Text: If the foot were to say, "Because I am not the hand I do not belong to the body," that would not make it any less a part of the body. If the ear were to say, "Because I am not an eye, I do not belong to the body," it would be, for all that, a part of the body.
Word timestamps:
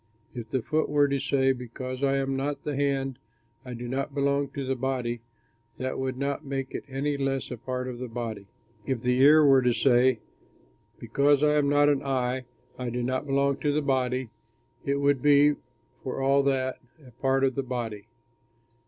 If 0.33 0.49
the 0.49 0.63
foot 0.63 0.89
were 0.89 1.07
to 1.07 1.19
say, 1.19 1.51
"Because 1.51 2.03
I 2.03 2.17
am 2.17 2.35
not 2.35 2.63
the 2.63 2.75
hand 2.75 3.19
I 3.63 3.75
do 3.75 3.87
not 3.87 4.15
belong 4.15 4.47
to 4.55 4.65
the 4.65 4.75
body," 4.75 5.21
that 5.77 5.99
would 5.99 6.17
not 6.17 6.43
make 6.43 6.73
it 6.73 6.83
any 6.87 7.17
less 7.17 7.51
a 7.51 7.57
part 7.57 7.87
of 7.87 7.99
the 7.99 8.07
body. 8.07 8.47
If 8.83 9.03
the 9.03 9.19
ear 9.21 9.45
were 9.45 9.61
to 9.61 9.75
say, 9.75 10.21
"Because 10.97 11.43
I 11.43 11.53
am 11.53 11.69
not 11.69 11.87
an 11.87 12.01
eye, 12.01 12.45
I 12.79 12.89
do 12.89 13.03
not 13.03 13.27
belong 13.27 13.57
to 13.57 13.71
the 13.71 13.83
body," 13.83 14.31
it 14.83 14.95
would 14.99 15.21
be, 15.21 15.53
for 16.01 16.19
all 16.19 16.41
that, 16.45 16.79
a 17.05 17.11
part 17.11 17.43
of 17.43 17.53
the 17.53 17.61
body. 17.61 18.07